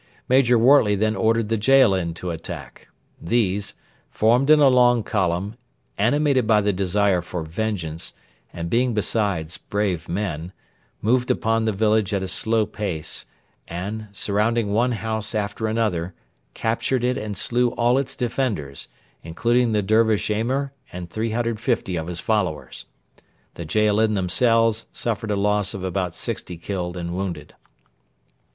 [0.27, 2.87] Major Wortley then ordered the Jaalin to attack.
[3.21, 3.75] These
[4.09, 5.57] formed in a long column,
[5.95, 8.13] animated by the desire for vengeance,
[8.51, 10.53] and being besides brave men
[11.03, 13.25] moved upon the village at a slow pace,
[13.67, 16.15] and, surrounding one house after another,
[16.55, 18.87] captured it and slew all its defenders;
[19.21, 22.85] including the Dervish Emir and 350 of his followers.
[23.53, 27.53] The Jaalin themselves suffered a loss of about sixty killed and wounded.